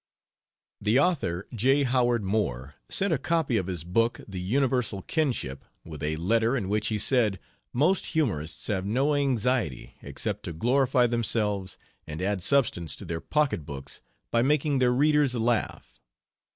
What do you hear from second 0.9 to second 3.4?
author, J. Howard Moore, sent a